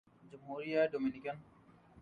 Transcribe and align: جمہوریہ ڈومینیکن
جمہوریہ 0.31 0.81
ڈومینیکن 0.91 1.37